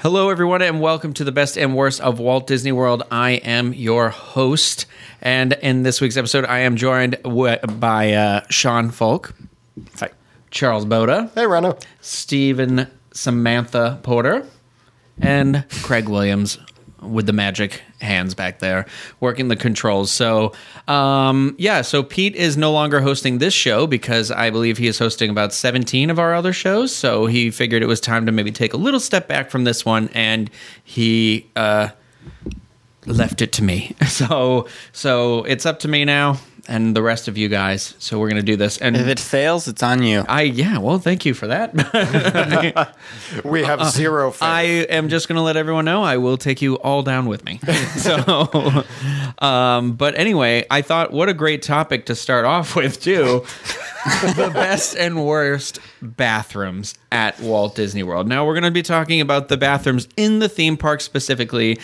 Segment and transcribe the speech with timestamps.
[0.00, 3.02] Hello, everyone, and welcome to the best and worst of Walt Disney World.
[3.10, 4.86] I am your host,
[5.20, 9.34] and in this week's episode, I am joined w- by uh, Sean Folk,
[9.98, 10.10] Hi.
[10.52, 11.82] Charles Boda, Hey, Rano.
[12.00, 14.46] Stephen Samantha Porter,
[15.20, 16.58] and Craig Williams
[17.02, 18.86] with the magic hands back there
[19.20, 20.10] working the controls.
[20.10, 20.52] So,
[20.86, 24.98] um, yeah, so Pete is no longer hosting this show because I believe he is
[24.98, 26.94] hosting about 17 of our other shows.
[26.94, 29.84] So he figured it was time to maybe take a little step back from this
[29.84, 30.50] one and
[30.84, 31.88] he uh,
[33.06, 33.94] left it to me.
[34.08, 37.94] So, so it's up to me now and the rest of you guys.
[37.98, 38.78] So we're going to do this.
[38.78, 40.24] And If it fails, it's on you.
[40.28, 41.74] I, yeah, well, thank you for that.
[43.44, 44.42] We have zero faith.
[44.42, 47.44] I am just going to let everyone know I will take you all down with
[47.44, 47.58] me.
[47.96, 48.84] so,
[49.38, 53.44] um, but anyway, I thought what a great topic to start off with too.
[54.36, 58.28] the best and worst bathrooms at Walt Disney World.
[58.28, 61.78] Now we're going to be talking about the bathrooms in the theme park specifically.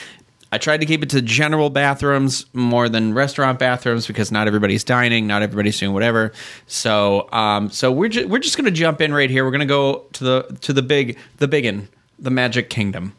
[0.54, 4.84] I tried to keep it to general bathrooms more than restaurant bathrooms because not everybody's
[4.84, 6.30] dining, not everybody's doing whatever.
[6.68, 9.44] So, um, so we're ju- we're just going to jump in right here.
[9.44, 11.88] We're going to go to the to the big the biggin,
[12.20, 13.14] the Magic Kingdom.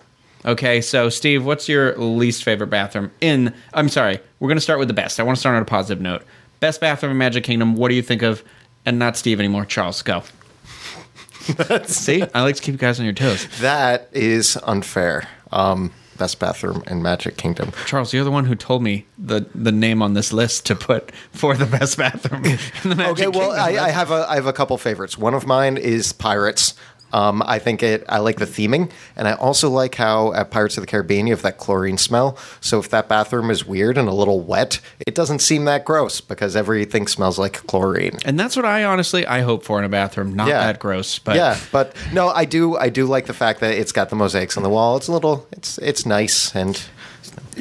[0.45, 3.53] Okay, so Steve, what's your least favorite bathroom in?
[3.73, 5.19] I'm sorry, we're going to start with the best.
[5.19, 6.23] I want to start on a positive note.
[6.61, 7.75] Best bathroom in Magic Kingdom.
[7.75, 8.43] What do you think of?
[8.85, 9.65] And not Steve anymore.
[9.65, 10.23] Charles, go.
[11.83, 13.45] See, I like to keep you guys on your toes.
[13.59, 15.27] that is unfair.
[15.51, 17.71] Um, best bathroom in Magic Kingdom.
[17.85, 21.11] Charles, you're the one who told me the the name on this list to put
[21.31, 22.45] for the best bathroom.
[22.83, 25.17] In the Magic Okay, well, I, I have a I have a couple favorites.
[25.17, 26.73] One of mine is Pirates.
[27.15, 28.03] Um, I think it.
[28.09, 31.33] I like the theming, and I also like how at Pirates of the Caribbean you
[31.33, 32.37] have that chlorine smell.
[32.59, 36.19] So if that bathroom is weird and a little wet, it doesn't seem that gross
[36.19, 38.17] because everything smells like chlorine.
[38.25, 40.33] and that's what I honestly I hope for in a bathroom.
[40.35, 40.65] Not Yeah.
[40.65, 42.75] that gross, but yeah, but no, I do.
[42.77, 44.97] I do like the fact that it's got the mosaics on the wall.
[44.97, 45.47] It's a little.
[45.53, 46.81] It's it's nice and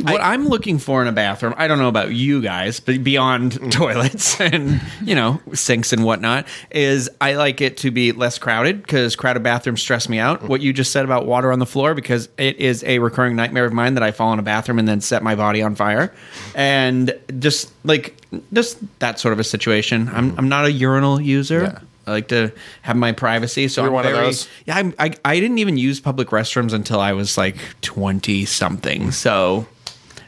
[0.03, 3.03] what I, am looking for in a bathroom, I don't know about you guys, but
[3.05, 3.71] beyond Mm.
[3.71, 8.83] toilets and you know sinks and whatnot, is I like it to be less crowded
[8.83, 10.21] because crowded bathrooms stress me Mm.
[10.23, 10.43] out.
[10.49, 13.65] What you just said about water on the floor, because it is a recurring nightmare
[13.65, 16.13] of mine that I fall in a bathroom and then set my body on fire,
[16.55, 18.17] and just like
[18.53, 20.11] just that sort of a situation.
[20.13, 21.61] I'm I'm not a urinal user.
[21.63, 21.73] Mm.
[21.73, 21.79] Yeah.
[22.07, 22.53] I like to
[22.83, 24.47] have my privacy, so You're I'm one of those?
[24.67, 29.11] Yeah, I'm, I I didn't even use public restrooms until I was like twenty something.
[29.11, 29.67] So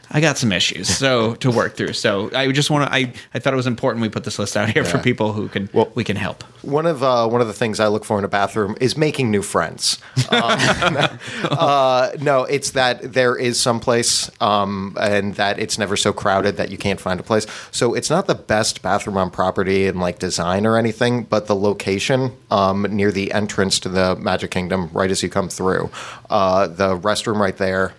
[0.09, 1.93] I got some issues so to work through.
[1.93, 2.93] So I just want to.
[2.93, 5.47] I I thought it was important we put this list out here for people who
[5.49, 6.43] can Well- we can help.
[6.61, 9.31] One of uh, one of the things I look for in a bathroom is making
[9.31, 9.99] new friends.
[10.29, 10.57] Um,
[11.43, 16.57] uh, no, it's that there is some place, um, and that it's never so crowded
[16.57, 17.45] that you can't find a place.
[17.71, 21.55] So it's not the best bathroom on property and like design or anything, but the
[21.55, 25.89] location um, near the entrance to the Magic Kingdom, right as you come through,
[26.29, 27.93] uh, the restroom right there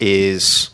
[0.00, 0.70] is.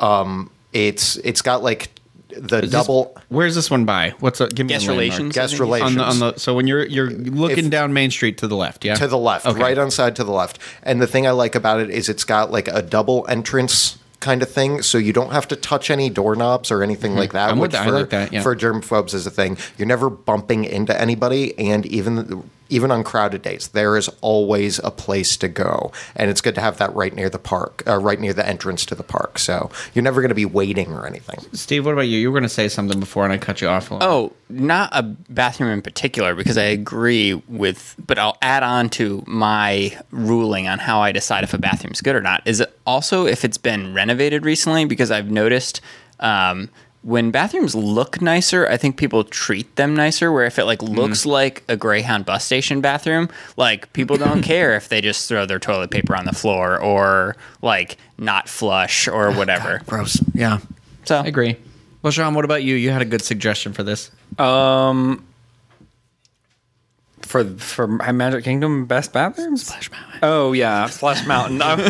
[0.00, 1.90] Um, it's it's got like
[2.28, 3.16] the Is this- double.
[3.28, 4.14] where's this one by?
[4.20, 5.00] What's a, give me Guest a landmark.
[5.00, 5.34] relations.
[5.34, 5.90] Guest relations.
[5.90, 6.38] on the on the.
[6.38, 9.18] So when you're you're looking If- down Main Street to the left, yeah, to the
[9.18, 9.60] left, Okay.
[9.60, 10.58] right on side to the left.
[10.82, 14.42] And the thing I like about it is it's got like a double entrance kind
[14.42, 17.46] of thing, so you don't have to touch any doorknobs or anything like that.
[17.46, 17.52] Mm-hmm.
[17.52, 17.84] I'm with which that.
[17.86, 18.42] For, like that, yeah.
[18.42, 19.56] for germphobes is a thing.
[19.78, 24.90] You're never bumping into anybody, and even even on crowded days, there is always a
[24.90, 28.18] place to go, and it's good to have that right near the park, uh, right
[28.18, 29.38] near the entrance to the park.
[29.38, 31.40] So you're never going to be waiting or anything.
[31.52, 32.18] Steve, what about you?
[32.18, 33.90] You were going to say something before, and I cut you off.
[33.90, 34.08] A little.
[34.08, 39.22] Oh, not a bathroom in particular, because I agree with, but I'll add on to
[39.26, 42.42] my ruling on how I decide if a bathroom's good or not.
[42.46, 44.84] Is it also if it's been renovated recently?
[44.84, 45.80] Because I've noticed
[46.20, 46.68] um,
[47.02, 50.30] when bathrooms look nicer, I think people treat them nicer.
[50.30, 54.74] Where if it like looks like a Greyhound bus station bathroom, like people don't care
[54.76, 59.32] if they just throw their toilet paper on the floor or like not flush or
[59.32, 59.80] whatever.
[59.86, 60.22] gross.
[60.34, 60.58] Yeah,
[61.04, 61.56] So I agree.
[62.02, 62.76] Well, Sean, what about you?
[62.76, 64.10] You had a good suggestion for this.
[64.38, 65.24] Um,
[67.30, 69.62] for for my Magic Kingdom best bathrooms.
[69.66, 70.18] Splash Mountain.
[70.22, 71.62] Oh yeah, Splash Mountain.
[71.62, 71.80] I'm,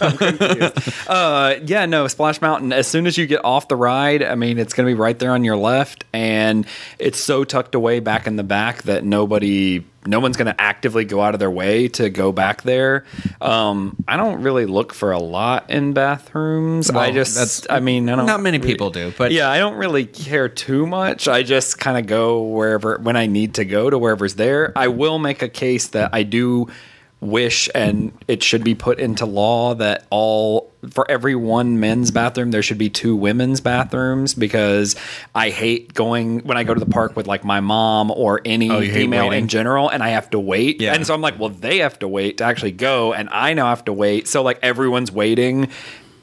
[0.00, 1.08] I'm confused.
[1.08, 2.72] Uh, yeah, no, Splash Mountain.
[2.72, 5.18] As soon as you get off the ride, I mean, it's going to be right
[5.18, 6.66] there on your left, and
[6.98, 11.04] it's so tucked away back in the back that nobody, no one's going to actively
[11.04, 13.04] go out of their way to go back there.
[13.40, 16.90] Um, I don't really look for a lot in bathrooms.
[16.90, 18.26] I just, that's- I mean, I don't.
[18.26, 21.28] Not many people do, but Yeah, I don't really care too much.
[21.28, 24.72] I just kind of go wherever when I need to go to wherever's there.
[24.76, 26.68] I will make a case that I do
[27.20, 32.50] wish and it should be put into law that all for every one men's bathroom
[32.50, 34.96] there should be two women's bathrooms because
[35.32, 38.68] I hate going when I go to the park with like my mom or any
[38.72, 40.80] Oh, female in general and I have to wait.
[40.80, 40.94] Yeah.
[40.94, 43.66] And so I'm like, well, they have to wait to actually go and I now
[43.68, 44.26] have to wait.
[44.26, 45.68] So like everyone's waiting.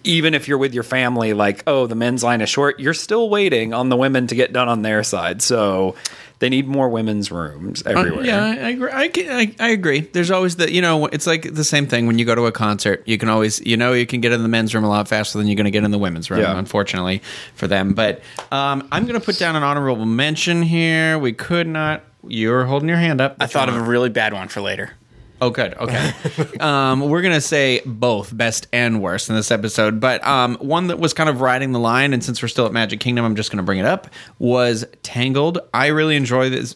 [0.04, 3.30] Even if you're with your family, like, oh, the men's line is short, you're still
[3.30, 5.42] waiting on the women to get done on their side.
[5.42, 5.96] So
[6.40, 8.22] they need more women's rooms everywhere.
[8.22, 9.30] Uh, yeah, I I agree.
[9.30, 10.00] I, I agree.
[10.02, 12.52] There's always the you know it's like the same thing when you go to a
[12.52, 13.04] concert.
[13.06, 15.38] You can always you know you can get in the men's room a lot faster
[15.38, 16.42] than you're going to get in the women's room.
[16.42, 16.58] Yeah.
[16.58, 17.22] Unfortunately
[17.56, 18.22] for them, but
[18.52, 21.20] um, I'm going to put down an honorable mention here.
[21.20, 22.04] We could not.
[22.28, 23.38] You're holding your hand up.
[23.40, 24.92] I thought of a really bad one for later.
[25.42, 25.74] Oh, good.
[25.76, 26.12] Okay.
[26.60, 31.00] um, we're gonna say both best and worst in this episode, but um, one that
[31.00, 33.52] was kind of riding the line, and since we're still at Magic Kingdom, I'm just
[33.52, 34.08] gonna bring it up.
[34.40, 35.60] Was Tangled.
[35.74, 36.76] I really enjoy this.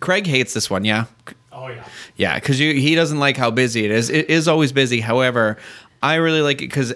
[0.00, 0.84] Craig hates this one.
[0.84, 1.06] Yeah.
[1.52, 1.84] Oh yeah.
[2.16, 4.10] Yeah, because he doesn't like how busy it is.
[4.10, 5.00] It is always busy.
[5.00, 5.58] However,
[6.02, 6.92] I really like it because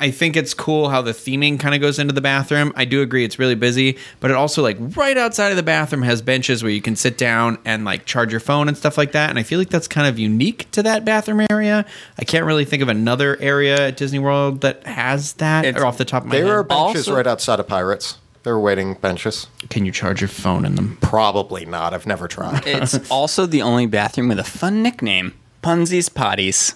[0.00, 2.72] I think it's cool how the theming kind of goes into the bathroom.
[2.74, 6.02] I do agree it's really busy, but it also like right outside of the bathroom
[6.02, 9.12] has benches where you can sit down and like charge your phone and stuff like
[9.12, 9.30] that.
[9.30, 11.86] And I feel like that's kind of unique to that bathroom area.
[12.18, 15.86] I can't really think of another area at Disney World that has that It's- or
[15.86, 16.52] off the top of my There head.
[16.52, 18.16] are benches Also- right outside of Pirates.
[18.42, 19.46] There are waiting benches.
[19.68, 20.96] Can you charge your phone in them?
[21.00, 21.92] Probably not.
[21.94, 22.66] I've never tried.
[22.66, 26.74] It's also the only bathroom with a fun nickname Punzi's Potties.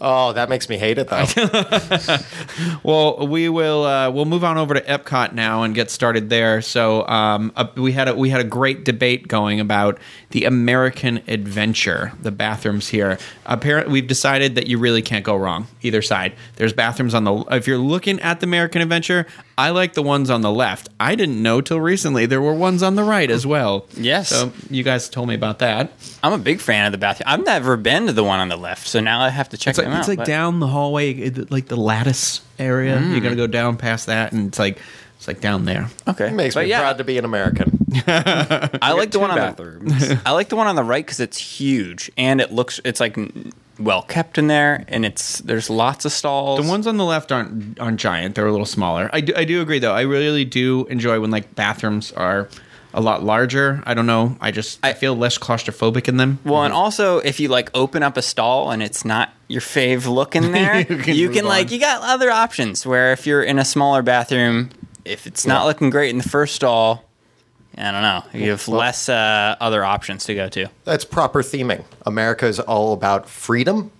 [0.00, 1.24] Oh, that makes me hate it though.
[2.82, 6.62] Well, we will uh, we'll move on over to Epcot now and get started there.
[6.62, 9.98] So um, uh, we had a we had a great debate going about
[10.30, 13.18] the American Adventure, the bathrooms here.
[13.46, 16.34] Apparently, we've decided that you really can't go wrong either side.
[16.56, 19.26] There's bathrooms on the if you're looking at the American Adventure.
[19.58, 20.88] I like the ones on the left.
[21.00, 23.86] I didn't know till recently there were ones on the right as well.
[23.96, 24.28] Yes.
[24.28, 25.92] So you guys told me about that.
[26.22, 27.24] I'm a big fan of the bathroom.
[27.26, 29.72] I've never been to the one on the left, so now I have to check
[29.72, 30.00] It's like, them out.
[30.00, 32.96] it's like but- down the hallway, it- like the lattice area.
[32.98, 33.12] Mm.
[33.12, 34.78] You're gonna go down past that, and it's like
[35.16, 35.88] it's like down there.
[36.06, 37.86] Okay, It makes But me yeah, proud to be an American.
[38.06, 40.08] I like the two one on bathrooms.
[40.08, 40.20] the.
[40.26, 42.80] I like the one on the right because it's huge and it looks.
[42.84, 46.60] It's like n- well kept in there, and it's there's lots of stalls.
[46.64, 49.08] The ones on the left aren't aren't giant; they're a little smaller.
[49.12, 49.94] I do, I do agree, though.
[49.94, 52.48] I really do enjoy when like bathrooms are
[52.94, 53.82] a lot larger.
[53.86, 54.36] I don't know.
[54.40, 56.38] I just I, I- feel less claustrophobic in them.
[56.44, 60.06] Well, and also if you like open up a stall and it's not your fave
[60.06, 61.72] look in there, You you can can, like on.
[61.72, 62.86] you got other options.
[62.86, 64.70] Where if you're in a smaller bathroom,
[65.04, 67.04] if it's not looking great in the first stall,
[67.76, 70.66] I don't know, you have Well- less uh, other options to go to.
[70.84, 71.84] That's proper theming.
[72.06, 73.90] America is all about freedom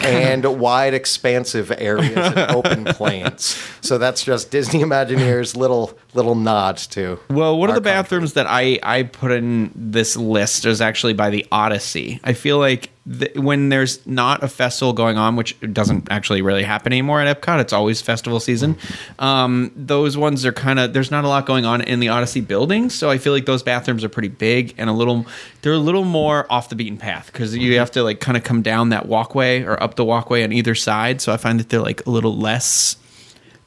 [0.00, 3.56] and wide, expansive areas and open plains.
[3.80, 7.18] So that's just Disney Imagineers' little little nod to.
[7.30, 11.30] Well, one of the bathrooms that I I put in this list is actually by
[11.30, 12.20] the Odyssey.
[12.24, 16.62] I feel like th- when there's not a festival going on, which doesn't actually really
[16.62, 18.76] happen anymore at Epcot, it's always festival season.
[19.18, 22.40] Um, those ones are kind of there's not a lot going on in the Odyssey
[22.40, 25.26] building, so I feel like those bathrooms are pretty big and a little
[25.62, 28.44] they're a little more off the beaten path because you have to like kind of
[28.44, 31.20] come down that walkway or up the walkway on either side.
[31.20, 32.96] So I find that they're like a little less.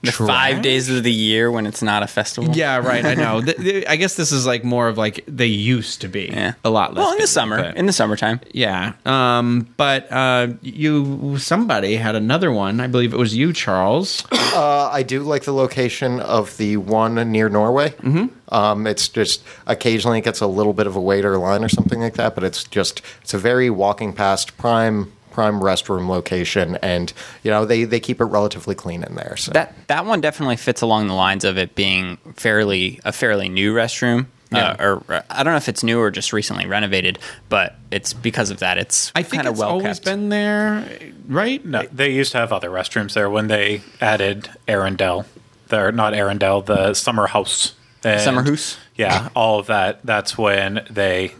[0.05, 2.55] The five days of the year when it's not a festival.
[2.55, 3.03] Yeah, right.
[3.05, 3.41] I know.
[3.45, 6.25] Th- th- I guess this is like more of like they used to be.
[6.31, 6.53] Yeah.
[6.63, 7.03] a lot less.
[7.03, 8.39] Well, in the summer, but- in the summertime.
[8.51, 8.93] yeah.
[9.05, 12.79] Um, but uh, you somebody had another one.
[12.79, 14.23] I believe it was you, Charles.
[14.55, 17.89] Uh, I do like the location of the one near Norway.
[17.89, 18.27] Mm-hmm.
[18.55, 21.67] Um, it's just occasionally it gets a little bit of a wait or line or
[21.67, 26.77] something like that, but it's just it's a very walking past prime prime restroom location,
[26.81, 27.11] and
[27.43, 29.35] you know they they keep it relatively clean in there.
[29.37, 33.49] So That that one definitely fits along the lines of it being fairly a fairly
[33.49, 34.27] new restroom.
[34.51, 34.69] Yeah.
[34.79, 38.13] Uh, or, or I don't know if it's new or just recently renovated, but it's
[38.13, 38.77] because of that.
[38.77, 40.05] It's I think it's well always kept.
[40.05, 40.87] been there,
[41.27, 41.63] right?
[41.65, 45.25] No, they used to have other restrooms there when they added Arendelle.
[45.67, 47.73] They're not Arendelle, the summer house.
[48.03, 48.77] And- Summer house?
[48.95, 49.99] Yeah, all of that.
[50.05, 51.33] That's when they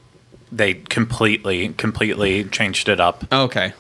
[0.52, 3.24] they completely completely changed it up.
[3.32, 3.74] Okay.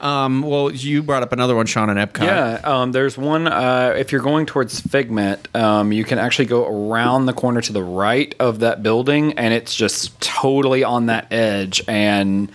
[0.00, 2.24] Um, well, you brought up another one, Sean, in Epcot.
[2.24, 3.48] Yeah, um, there's one.
[3.48, 7.72] Uh, if you're going towards Figment, um, you can actually go around the corner to
[7.72, 11.82] the right of that building, and it's just totally on that edge.
[11.88, 12.50] And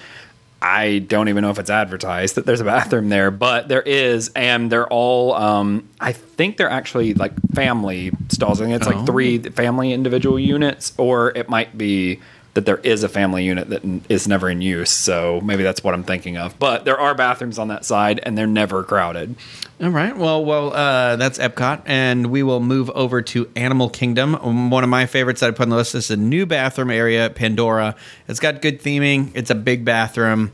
[0.62, 4.30] I don't even know if it's advertised that there's a bathroom there, but there is,
[4.36, 5.34] and they're all.
[5.34, 8.62] Um, I think they're actually like family stalls.
[8.62, 8.92] I think it's Oh.
[8.92, 12.22] like three family individual units, or it might be
[12.54, 14.92] that there is a family unit that is never in use.
[14.92, 16.58] So maybe that's what I'm thinking of.
[16.60, 19.36] But there are bathrooms on that side, and they're never crowded.
[19.82, 20.16] All right.
[20.16, 24.36] Well, well, uh, that's Epcot, and we will move over to Animal Kingdom.
[24.36, 26.92] Um, One of my favorites that I put on the list is a new bathroom
[26.92, 27.96] area Pandora.
[28.28, 29.32] It's got good theming.
[29.34, 30.52] It's a big bathroom.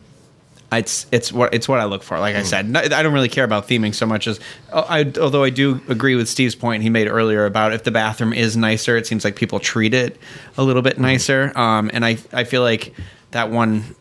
[0.72, 2.20] It's it's what it's what I look for.
[2.20, 4.40] Like I said, no- I don't really care about theming so much as
[4.72, 7.92] oh, I, although I do agree with Steve's point he made earlier about if the
[7.92, 10.18] bathroom is nicer, it seems like people treat it
[10.58, 11.52] a little bit nicer.
[11.58, 12.94] Um, and I I feel like
[13.32, 13.96] that one.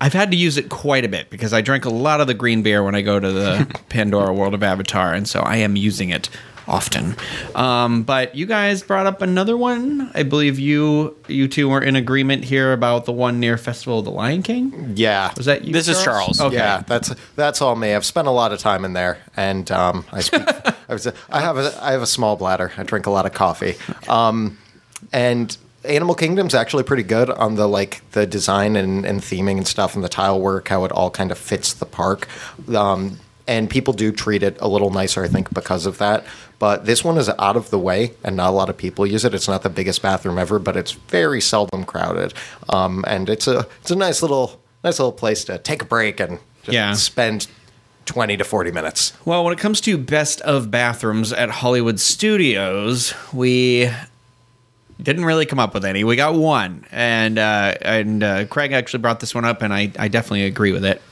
[0.00, 2.34] I've had to use it quite a bit because I drink a lot of the
[2.34, 5.76] green beer when I go to the Pandora World of Avatar, and so I am
[5.76, 6.28] using it
[6.66, 7.16] often.
[7.54, 10.10] Um, but you guys brought up another one.
[10.14, 14.04] I believe you you two were in agreement here about the one near Festival of
[14.04, 14.92] the Lion King.
[14.96, 15.32] Yeah.
[15.36, 15.72] Was that you?
[15.72, 16.40] This is Charles.
[16.40, 16.56] Okay.
[16.56, 17.94] Yeah, that's that's all me.
[17.94, 20.42] I've spent a lot of time in there, and um, I speak.
[20.88, 22.72] I, was, I have a I have a small bladder.
[22.76, 23.74] I drink a lot of coffee,
[24.08, 24.58] um,
[25.12, 29.66] and Animal Kingdom's actually pretty good on the like the design and, and theming and
[29.66, 32.28] stuff, and the tile work, how it all kind of fits the park.
[32.74, 36.24] Um, and people do treat it a little nicer, I think, because of that.
[36.58, 39.24] But this one is out of the way, and not a lot of people use
[39.24, 39.34] it.
[39.34, 42.32] It's not the biggest bathroom ever, but it's very seldom crowded,
[42.70, 46.20] um, and it's a it's a nice little nice little place to take a break
[46.20, 46.92] and just Yeah.
[46.94, 47.46] spend
[48.06, 49.12] twenty to forty minutes.
[49.24, 53.90] Well, when it comes to best of bathrooms at Hollywood Studios, we
[55.02, 56.04] didn't really come up with any.
[56.04, 59.90] We got one, and uh, and uh, Craig actually brought this one up, and I,
[59.98, 61.02] I definitely agree with it.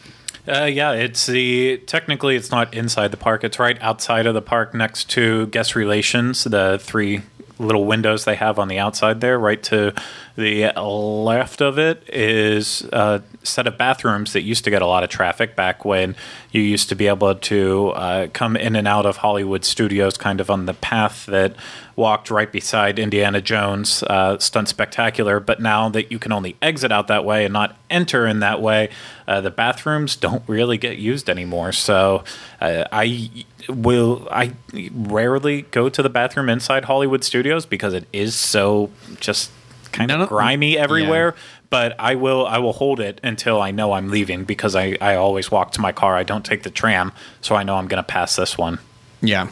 [0.46, 3.44] Uh, yeah, it's the technically it's not inside the park.
[3.44, 6.42] It's right outside of the park, next to guest relations.
[6.42, 7.22] The three
[7.58, 9.94] little windows they have on the outside there, right to
[10.36, 15.04] the left of it, is a set of bathrooms that used to get a lot
[15.04, 16.16] of traffic back when
[16.50, 20.40] you used to be able to uh, come in and out of Hollywood studios, kind
[20.40, 21.54] of on the path that
[21.94, 25.38] walked right beside Indiana Jones uh, Stunt Spectacular.
[25.38, 28.60] But now that you can only exit out that way and not enter in that
[28.60, 28.88] way,
[29.32, 31.72] uh, the bathrooms don't really get used anymore.
[31.72, 32.22] So
[32.60, 33.30] uh, I
[33.66, 34.52] will I
[34.92, 39.50] rarely go to the bathroom inside Hollywood Studios because it is so just
[39.90, 41.34] kind of grimy everywhere.
[41.70, 45.14] But I will I will hold it until I know I'm leaving because I, I
[45.14, 46.14] always walk to my car.
[46.14, 48.78] I don't take the tram, so I know I'm going to pass this one.
[49.22, 49.48] Yeah,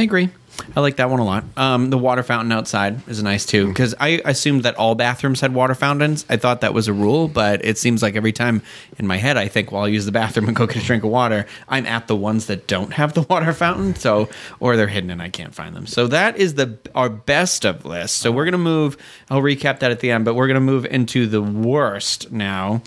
[0.00, 0.30] I agree.
[0.74, 1.44] I like that one a lot.
[1.58, 5.52] Um, the water fountain outside is nice too because I assumed that all bathrooms had
[5.52, 6.24] water fountains.
[6.30, 8.62] I thought that was a rule, but it seems like every time
[8.96, 11.04] in my head I think, well, I'll use the bathroom and go get a drink
[11.04, 11.44] of water.
[11.68, 15.20] I'm at the ones that don't have the water fountain, so or they're hidden and
[15.20, 15.86] I can't find them.
[15.86, 18.16] So that is the our best of list.
[18.16, 18.96] So we're gonna move.
[19.28, 22.80] I'll recap that at the end, but we're gonna move into the worst now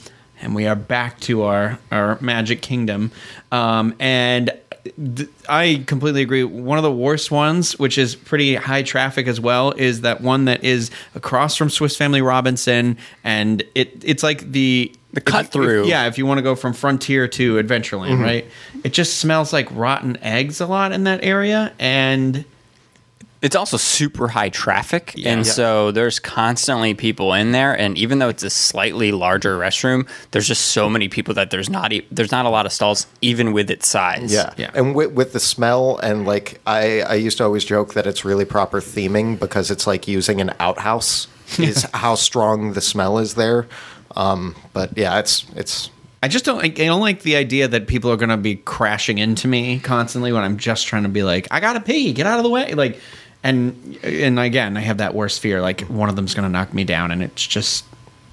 [0.44, 3.12] and we are back to our our Magic Kingdom.
[3.52, 4.52] Um, and
[4.84, 6.44] th- I completely agree.
[6.44, 10.46] One of the worst ones, which is pretty high traffic as well, is that one
[10.46, 15.86] that is across from Swiss Family Robinson, and it it's like the The cut through.
[15.88, 18.24] yeah, if you want to go from Frontier to Adventureland, mm-hmm.
[18.24, 18.46] right?
[18.84, 22.44] It just smells like rotten eggs a lot in that area, and
[23.44, 25.34] It's also super high traffic, Yeah.
[25.34, 25.52] and Yeah.
[25.52, 27.74] so there's constantly people in there.
[27.78, 31.70] And even though it's a slightly larger restroom, there's just so many people that there's
[31.70, 34.34] not e- there's not a lot of stalls, even with its size.
[34.34, 34.72] Yeah, Yeah.
[34.74, 38.24] And with, with the smell and like I, I used to always joke that it's
[38.26, 41.28] really proper theming because it's like using an outhouse
[41.60, 43.68] is how strong the smell is there.
[44.16, 45.90] Um, but yeah, it's it's
[46.22, 46.64] I just don't.
[46.64, 50.32] I don't like the idea that people are going to be crashing into me constantly
[50.32, 52.74] when I'm just trying to be like, I gotta pee, get out of the way,
[52.76, 52.98] like,
[53.44, 56.74] and and again, I have that worst fear, like one of them's going to knock
[56.74, 57.86] me down, and it's just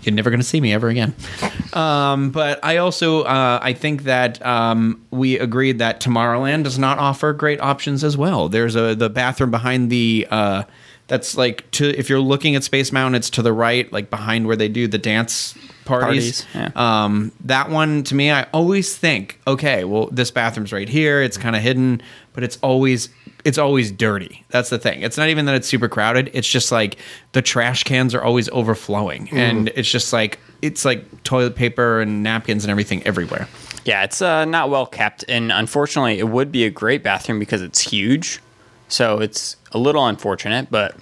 [0.02, 1.14] you're never going to see me ever again.
[1.71, 6.99] Um, but I also uh, I think that um, we agreed that Tomorrowland does not
[6.99, 8.49] offer great options as well.
[8.49, 10.26] There's a the bathroom behind the.
[10.29, 10.64] Uh,
[11.07, 14.49] that's like to if you're looking at Space Mountain, it's to the right, like behind
[14.49, 16.43] where they do the dance parties.
[16.43, 17.05] Parties, yeah.
[17.05, 21.23] Um, that one to me, I always think, okay, well, this bathroom's right here.
[21.23, 22.02] It's kind of hidden,
[22.33, 23.11] but it's always
[23.45, 24.45] it's always dirty.
[24.51, 25.03] That's the thing.
[25.03, 26.31] It's not even that it's super crowded.
[26.35, 26.97] It's just like
[27.33, 32.23] the trash cans are always overflowing, and it's just like it's like toilet paper and
[32.23, 33.49] napkins and everything everywhere.
[33.85, 37.63] Yeah, it's uh, not well kept, and unfortunately, it would be a great bathroom because
[37.63, 38.41] it's huge.
[38.89, 40.97] So it's a little unfortunate, but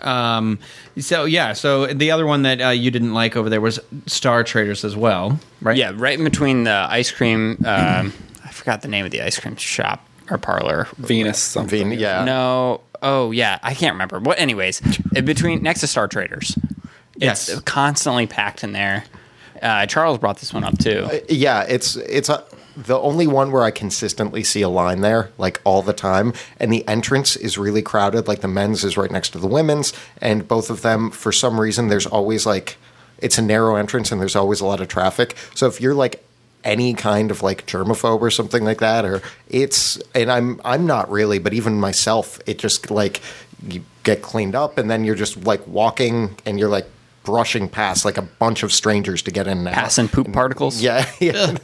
[0.00, 0.58] Um,
[0.98, 4.42] so yeah, so the other one that uh, you didn't like over there was Star
[4.42, 5.76] Traders as well, right?
[5.76, 7.58] yeah, right in between the ice cream.
[7.64, 8.12] Um,
[8.44, 10.88] I forgot the name of the ice cream shop or parlor.
[10.98, 11.90] Venus something.
[11.90, 12.24] Veen, yeah.
[12.24, 14.18] No, oh yeah, I can't remember.
[14.20, 14.38] What?
[14.38, 14.80] Anyways,
[15.14, 16.56] in between next to Star Traders,
[17.16, 17.58] Yes.
[17.62, 19.04] constantly packed in there.
[19.60, 21.08] Uh, Charles brought this one up too.
[21.28, 22.42] yeah, it's it's a,
[22.76, 26.32] the only one where I consistently see a line there, like all the time.
[26.58, 28.26] And the entrance is really crowded.
[28.26, 31.60] Like the men's is right next to the women's, and both of them, for some
[31.60, 32.76] reason, there's always like
[33.18, 35.36] it's a narrow entrance, and there's always a lot of traffic.
[35.54, 36.24] So if you're like
[36.64, 41.10] any kind of like germaphobe or something like that, or it's and I'm I'm not
[41.10, 43.20] really, but even myself, it just like
[43.68, 46.86] you get cleaned up, and then you're just like walking, and you're like
[47.24, 49.74] brushing past like a bunch of strangers to get in and out.
[49.74, 50.80] Passing poop particles.
[50.80, 51.46] Yeah, yeah.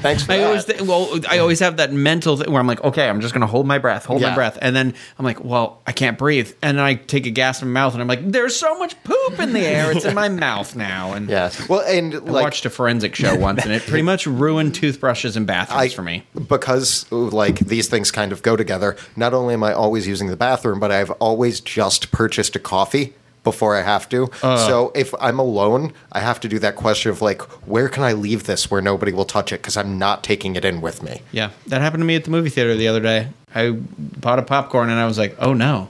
[0.00, 0.46] Thanks for I that.
[0.46, 3.34] always th- well, I always have that mental thing where I'm like, okay, I'm just
[3.34, 6.52] gonna hold my breath, hold my breath, and then I'm like, well, I can't breathe,
[6.62, 9.02] and then I take a gas in my mouth, and I'm like, there's so much
[9.04, 11.50] poop in the air, it's in my mouth now, and yeah.
[11.68, 15.36] Well, and I like watched a forensic show once, and it pretty much ruined toothbrushes
[15.36, 16.24] and bathrooms I, for me.
[16.48, 18.96] because like these things kind of go together.
[19.16, 23.14] Not only am I always using the bathroom, but I've always just purchased a coffee
[23.46, 24.28] before I have to.
[24.42, 24.56] Uh.
[24.66, 28.12] so if I'm alone, I have to do that question of like, where can I
[28.12, 31.22] leave this where nobody will touch it because I'm not taking it in with me.
[31.30, 33.28] Yeah, that happened to me at the movie theater the other day.
[33.54, 35.88] I bought a popcorn, and I was like, oh no.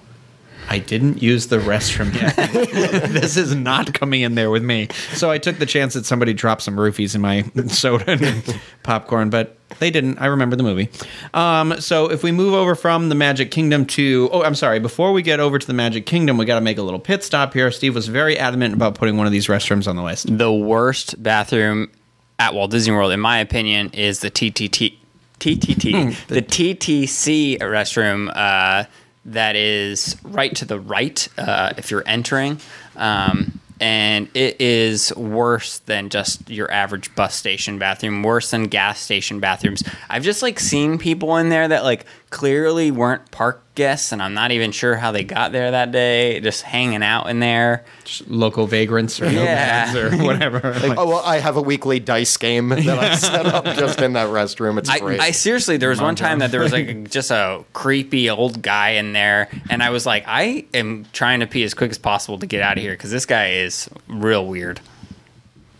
[0.68, 2.34] I didn't use the restroom yet.
[3.12, 4.88] this is not coming in there with me.
[5.12, 9.30] So I took the chance that somebody dropped some roofies in my soda and popcorn,
[9.30, 10.18] but they didn't.
[10.18, 10.88] I remember the movie.
[11.34, 15.12] Um, so if we move over from the Magic Kingdom to, oh, I'm sorry, before
[15.12, 17.52] we get over to the Magic Kingdom, we got to make a little pit stop
[17.52, 17.70] here.
[17.70, 20.36] Steve was very adamant about putting one of these restrooms on the list.
[20.36, 21.90] The worst bathroom
[22.38, 24.96] at Walt Disney World, in my opinion, is the TTT.
[25.40, 28.84] TTT, the TTC restroom uh,
[29.26, 32.60] that is right to the right uh, if you're entering.
[32.96, 39.00] Um, and it is worse than just your average bus station bathroom, worse than gas
[39.00, 39.82] station bathrooms.
[40.08, 44.34] I've just like seen people in there that like clearly weren't park guests, and I'm
[44.34, 47.84] not even sure how they got there that day, just hanging out in there.
[48.04, 49.90] Just Local vagrants or Yeah.
[49.92, 50.60] nomads or whatever.
[50.80, 54.14] Like- Oh well, I have a weekly dice game that I set up just in
[54.14, 54.78] that restroom.
[54.78, 55.20] It's I, great.
[55.20, 58.90] I seriously, there was one time that there was like just a creepy old guy
[58.92, 62.38] in there, and I was like, I am trying to pee as quick as possible
[62.38, 63.65] to get out of here because this guy is
[64.08, 64.80] real weird.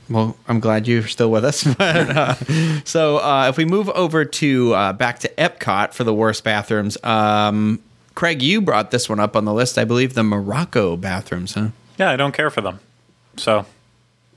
[0.09, 1.65] Well, I'm glad you're still with us.
[1.79, 2.35] But, uh,
[2.85, 6.97] so, uh, if we move over to uh, back to Epcot for the worst bathrooms,
[7.03, 7.81] um,
[8.15, 11.69] Craig, you brought this one up on the list, I believe, the Morocco bathrooms, huh?
[11.99, 12.79] Yeah, I don't care for them.
[13.37, 13.67] So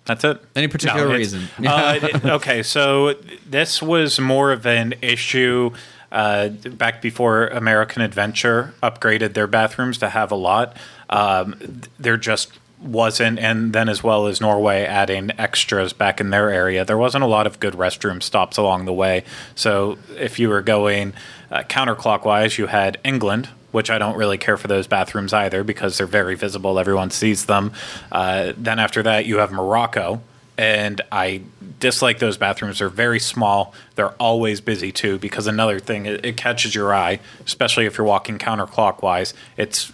[0.05, 0.41] that's it.
[0.55, 1.47] Any particular it's- reason?
[1.67, 3.13] uh, it- okay, so
[3.47, 5.71] this was more of an issue
[6.11, 10.75] uh, back before American Adventure upgraded their bathrooms to have a lot.
[11.11, 16.49] Um, there just wasn't, and then as well as Norway adding extras back in their
[16.49, 19.23] area, there wasn't a lot of good restroom stops along the way.
[19.55, 21.13] So if you were going
[21.51, 25.97] uh, counterclockwise, you had England, which I don't really care for those bathrooms either because
[25.97, 26.79] they're very visible.
[26.79, 27.71] Everyone sees them.
[28.11, 30.21] Uh, then after that, you have Morocco,
[30.59, 31.43] and I
[31.79, 32.79] dislike those bathrooms.
[32.79, 33.73] They're very small.
[33.95, 38.05] They're always busy too because another thing it, it catches your eye, especially if you're
[38.05, 39.33] walking counterclockwise.
[39.55, 39.93] It's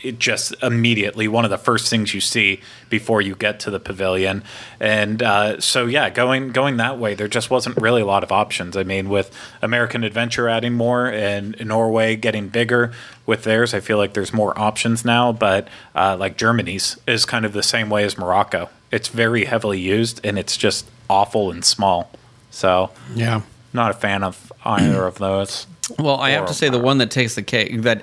[0.00, 3.80] it just immediately one of the first things you see before you get to the
[3.80, 4.44] pavilion,
[4.78, 8.30] and uh, so yeah, going going that way, there just wasn't really a lot of
[8.30, 8.76] options.
[8.76, 12.92] I mean, with American Adventure adding more and Norway getting bigger
[13.26, 15.32] with theirs, I feel like there's more options now.
[15.32, 15.66] But
[15.96, 18.68] uh, like Germany's is kind of the same way as Morocco.
[18.90, 22.10] It's very heavily used and it's just awful and small.
[22.50, 23.42] So yeah.
[23.72, 25.66] not a fan of either of those.
[25.98, 28.02] Well, I have to say the one that takes the cake that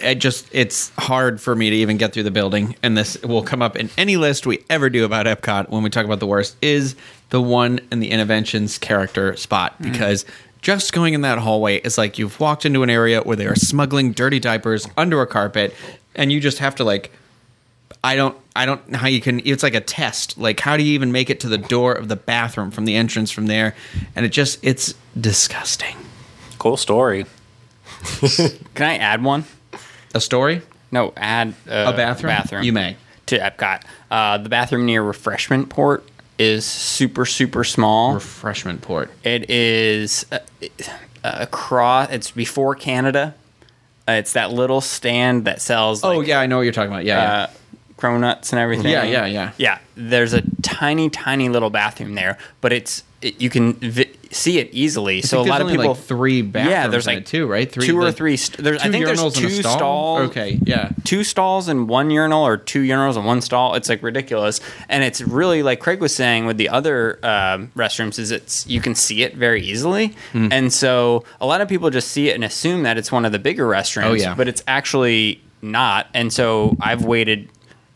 [0.00, 3.42] it just it's hard for me to even get through the building and this will
[3.42, 6.26] come up in any list we ever do about Epcot when we talk about the
[6.26, 6.96] worst is
[7.28, 9.90] the one in the Innoventions character spot hmm.
[9.90, 10.24] because
[10.62, 13.54] just going in that hallway is like you've walked into an area where they are
[13.54, 15.74] smuggling dirty diapers under a carpet
[16.14, 17.12] and you just have to like
[18.04, 20.38] I don't I don't know how you can it's like a test.
[20.38, 22.94] Like how do you even make it to the door of the bathroom from the
[22.96, 23.74] entrance from there?
[24.14, 25.96] And it just it's disgusting.
[26.58, 27.26] Cool story.
[28.74, 29.44] Can I add one?
[30.14, 30.62] A story?
[30.90, 32.30] No, add uh, A bathroom?
[32.30, 32.62] Bathroom.
[32.62, 32.96] You may.
[33.26, 33.82] to Epcot.
[34.10, 36.08] Uh, the bathroom near refreshment port
[36.38, 38.14] is super super small.
[38.14, 39.10] Refreshment port.
[39.24, 40.38] It is uh,
[41.24, 42.10] across.
[42.10, 43.34] It's before Canada.
[44.08, 46.02] Uh, it's that little stand that sells.
[46.02, 47.04] Oh yeah, I know what you're talking about.
[47.04, 47.42] Yeah, yeah.
[47.42, 47.46] uh,
[47.98, 48.86] cronuts and everything.
[48.92, 49.52] Yeah, yeah, yeah.
[49.58, 54.58] Yeah, there's a tiny, tiny little bathroom there, but it's it, you can vi- see
[54.60, 55.22] it easily.
[55.22, 57.68] so a lot of people like, three bathrooms Yeah, there's like too, right?
[57.70, 58.36] Three- two or the- three.
[58.36, 59.76] St- there's, I think there's two stall?
[59.76, 60.30] stalls.
[60.30, 60.90] Okay, yeah.
[61.02, 63.74] two stalls and one urinal, or two urinals and one stall.
[63.74, 68.20] It's like ridiculous, and it's really like Craig was saying with the other um, restrooms
[68.20, 70.48] is it's you can see it very easily, Hmm.
[70.52, 73.32] and so a lot of people just see it and assume that it's one of
[73.32, 74.04] the bigger restrooms.
[74.04, 74.34] Oh, yeah.
[74.36, 76.06] but it's actually not.
[76.14, 77.48] And so I've waited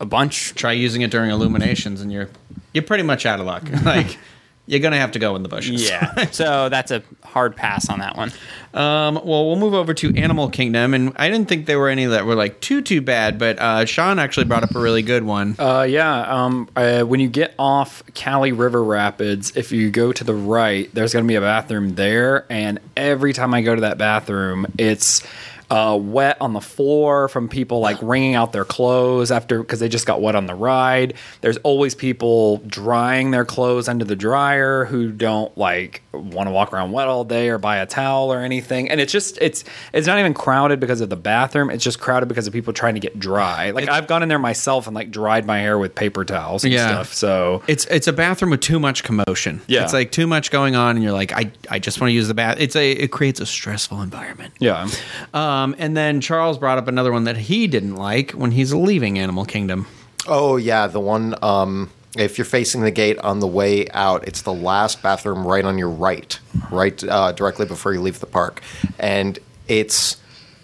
[0.03, 2.29] a bunch Try using it during illuminations, and you're
[2.75, 3.63] you're pretty much out of luck.
[3.85, 4.19] like
[4.67, 5.89] you're gonna have to go in the bushes.
[5.89, 6.27] Yeah.
[6.31, 8.33] so that's a hard pass on that one.
[8.75, 12.07] Um, well, we'll move over to Animal Kingdom, and I didn't think there were any
[12.07, 15.25] that were like too too bad, but uh, Sean actually brought up a really good
[15.25, 15.57] one.
[15.59, 16.23] Uh, yeah.
[16.23, 20.93] Um, uh, when you get off Kali River Rapids, if you go to the right,
[20.95, 24.67] there's going to be a bathroom there, and every time I go to that bathroom,
[24.79, 25.23] it's
[25.73, 29.89] uh, wet on the floor from people like wringing out their clothes after because they
[29.89, 31.15] just got wet on the ride.
[31.41, 36.75] There's always people drying their clothes under the dryer who don't like want to walk
[36.75, 38.91] around wet all day or buy a towel or anything.
[38.91, 41.71] And it's just it's it's not even crowded because of the bathroom.
[41.71, 43.71] It's just crowded because of people trying to get dry.
[43.71, 46.73] Like I've gone in there myself and like dried my hair with paper towels and
[46.75, 46.87] Yeah.
[46.89, 47.15] stuff.
[47.15, 49.63] So It's it's a bathroom with too much commotion.
[49.69, 49.85] Yeah.
[49.85, 52.29] it's like too much going on, and you're like, I, I just want to use
[52.29, 52.57] the bath.
[52.61, 54.53] It's a it creates a stressful environment.
[54.59, 54.87] yeah.
[55.33, 59.19] Um, and then Charles brought up another one that he didn't like when he's leaving
[59.19, 59.87] Animal Kingdom.
[60.27, 61.35] Oh yeah, the one.
[61.43, 65.65] Um, if you're facing the gate on the way out, it's the last bathroom right
[65.65, 66.39] on your right,
[66.71, 68.63] right uh, directly before you leave the park,
[68.99, 70.19] and it's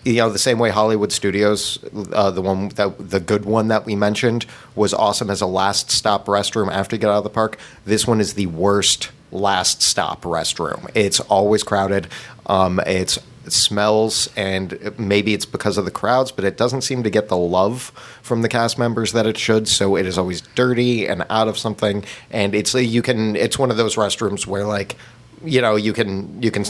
[0.04, 1.78] you know the same way Hollywood Studios,
[2.12, 5.90] uh, the one that the good one that we mentioned was awesome as a last
[5.90, 7.58] stop restroom after you get out of the park.
[7.84, 10.90] This one is the worst last stop restroom.
[10.94, 12.08] It's always crowded.
[12.46, 17.02] Um, it's it smells and maybe it's because of the crowds but it doesn't seem
[17.02, 20.40] to get the love from the cast members that it should so it is always
[20.54, 22.04] dirty and out of something.
[22.30, 24.96] And it's you can it's one of those restrooms where like
[25.44, 26.64] you know you can you can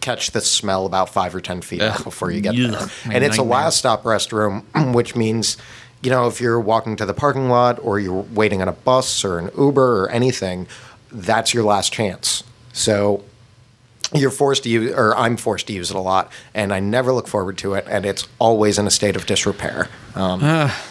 [0.00, 2.88] catch the smell about five or ten feet before you get Ugh, there.
[3.12, 3.58] And it's a nightmare.
[3.58, 5.56] last stop restroom which means
[6.02, 9.24] you know if you're walking to the parking lot or you're waiting on a bus
[9.24, 10.66] or an uber or anything
[11.12, 12.42] that's your last chance.
[12.72, 13.24] So
[14.14, 17.12] you're forced to use, or I'm forced to use it a lot, and I never
[17.12, 19.88] look forward to it, and it's always in a state of disrepair.
[20.14, 20.40] Um,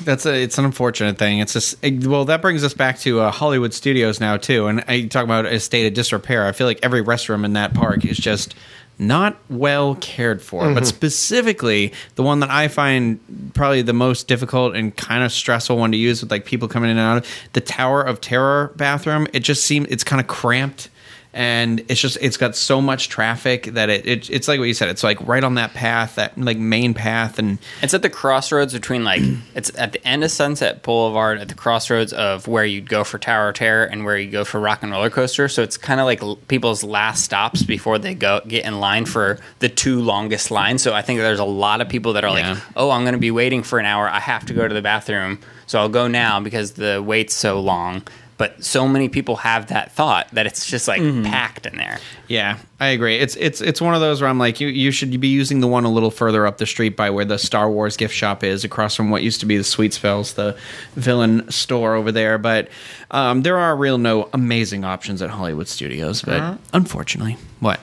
[0.03, 1.39] That's a it's an unfortunate thing.
[1.39, 4.67] It's just it- well that brings us back to uh, Hollywood Studios now too.
[4.67, 6.45] And I talk about a state of disrepair.
[6.45, 8.53] I feel like every restroom in that park is just
[8.99, 10.73] not well cared for.
[10.73, 13.19] But specifically, the one that I find
[13.53, 16.89] probably the most difficult and kind of stressful one to use with like people coming
[16.91, 19.27] in and out of the Tower of Terror bathroom.
[19.33, 20.89] It just seems it's kind of cramped
[21.37, 24.73] and it's just it's got so much traffic that it, it it's like what you
[24.73, 28.09] said it's like right on that path that like main path and It's at the
[28.09, 29.21] crossroads between like
[29.53, 33.19] it's at the end of Sunset Boulevard at the crossroads of where you'd go for
[33.19, 35.49] Tower of Terror and where you go for Rock 'n' Roller Coaster.
[35.49, 39.37] So it's kind of like people's last stops before they go get in line for
[39.59, 40.81] the two longest lines.
[40.81, 42.53] So I think there's a lot of people that are Yeah.
[42.53, 44.07] like, "Oh, I'm going to be waiting for an hour.
[44.07, 47.59] I have to go to the bathroom, so I'll go now because the wait's so
[47.59, 48.03] long."
[48.37, 51.99] But so many people have that thought that it's just like packed in there.
[52.27, 53.15] Yeah, I agree.
[53.17, 55.67] It's it's it's one of those where I'm like, you you should be using the
[55.67, 58.65] one a little further up the street by where the Star Wars gift shop is,
[58.65, 60.57] across from what used to be the Sweet Spells, the
[60.95, 62.37] villain store over there.
[62.37, 62.67] But
[63.11, 66.21] um, there are real no amazing options at Hollywood Studios.
[66.21, 67.79] But unfortunately, what?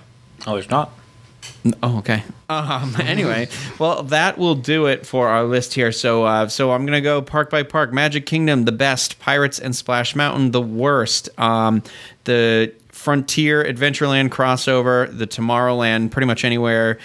[0.46, 0.92] Oh, there's not.
[1.82, 2.24] Oh, okay.
[2.48, 5.92] Um, anyway, well, that will do it for our list here.
[5.92, 7.92] So, uh, so I'm gonna go park by park.
[7.92, 9.18] Magic Kingdom, the best.
[9.18, 11.28] Pirates and Splash Mountain, the worst.
[11.38, 11.82] Um,
[12.24, 16.98] the Frontier Adventureland crossover, the Tomorrowland, pretty much anywhere.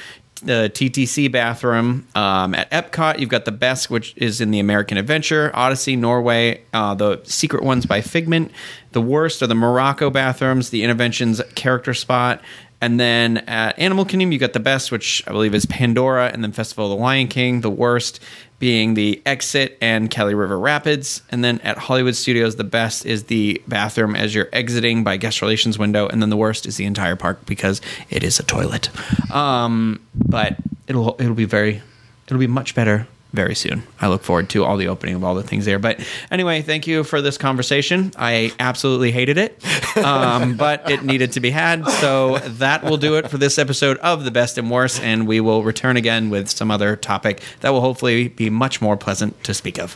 [0.43, 4.99] The TTC bathroom um, at Epcot, you've got the best, which is in the American
[4.99, 6.61] Adventure, Odyssey, Norway.
[6.71, 8.51] Uh, the secret ones by Figment.
[8.91, 12.41] The worst are the Morocco bathrooms, the Innoventions character spot,
[12.79, 16.43] and then at Animal Kingdom, you got the best, which I believe is Pandora, and
[16.43, 17.61] then Festival of the Lion King.
[17.61, 18.19] The worst
[18.59, 21.21] being the Exit and Kali River Rapids.
[21.29, 25.41] And then at Hollywood Studios, the best is the bathroom as you're exiting by guest
[25.41, 26.07] relations window.
[26.07, 28.89] And then the worst is the entire park because it is a toilet.
[29.33, 31.81] Um, but it'll it'll be very
[32.27, 33.07] it'll be much better
[33.37, 33.83] very soon.
[34.01, 35.77] I look forward to all the opening of all the things there.
[35.77, 38.11] But anyway, thank you for this conversation.
[38.17, 39.63] I absolutely hated it,
[39.95, 41.87] um, but it needed to be had.
[41.87, 45.03] So that will do it for this episode of The Best and Worst.
[45.03, 48.97] And we will return again with some other topic that will hopefully be much more
[48.97, 49.95] pleasant to speak of.